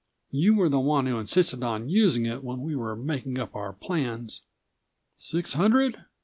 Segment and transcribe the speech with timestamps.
[0.31, 3.71] "You were the one who insisted on using it when we were making up our
[3.71, 4.41] plans."
[5.19, 6.05] "Six hundred?